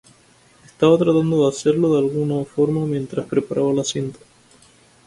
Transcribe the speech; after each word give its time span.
Estaba 0.65 0.97
tratando 0.97 1.43
de 1.43 1.47
hacerlo 1.55 1.93
de 1.93 1.99
alguna 1.99 2.43
forma 2.43 2.87
mientras 2.87 3.27
preparaba 3.27 3.71
la 3.71 3.83
cinta. 3.83 4.17